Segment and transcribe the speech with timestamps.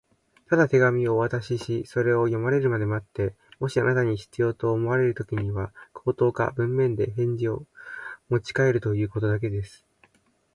[0.49, 7.67] 「ただ手紙をお渡しし、それを読まれるまで待って、もしあなたに必要と思われるときには、口頭か文面で返事を
[8.27, 9.85] もちかえるということだけです」